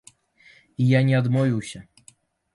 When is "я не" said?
0.97-1.15